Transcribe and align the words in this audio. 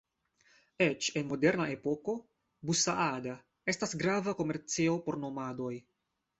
Eĉ 0.85 1.09
en 1.21 1.27
moderna 1.33 1.67
epoko, 1.73 2.15
Bu-Saada 2.71 3.37
estas 3.77 3.95
grava 4.03 4.37
komercejo 4.43 5.01
por 5.07 5.23
nomadoj. 5.29 5.75